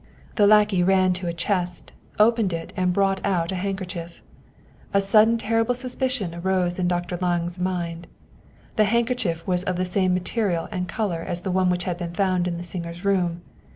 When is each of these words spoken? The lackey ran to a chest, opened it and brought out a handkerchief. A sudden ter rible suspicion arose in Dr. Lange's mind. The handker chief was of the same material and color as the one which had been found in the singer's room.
The 0.33 0.47
lackey 0.47 0.81
ran 0.81 1.13
to 1.13 1.27
a 1.27 1.31
chest, 1.33 1.91
opened 2.17 2.53
it 2.53 2.73
and 2.75 2.91
brought 2.91 3.23
out 3.23 3.51
a 3.51 3.55
handkerchief. 3.61 4.23
A 4.95 4.99
sudden 4.99 5.37
ter 5.37 5.63
rible 5.63 5.75
suspicion 5.75 6.33
arose 6.33 6.79
in 6.79 6.87
Dr. 6.87 7.17
Lange's 7.21 7.59
mind. 7.59 8.07
The 8.77 8.85
handker 8.85 9.15
chief 9.15 9.45
was 9.45 9.63
of 9.65 9.75
the 9.75 9.85
same 9.85 10.15
material 10.15 10.67
and 10.71 10.87
color 10.87 11.19
as 11.21 11.41
the 11.41 11.51
one 11.51 11.69
which 11.69 11.83
had 11.83 11.97
been 11.97 12.15
found 12.15 12.47
in 12.47 12.57
the 12.57 12.63
singer's 12.63 13.05
room. 13.05 13.43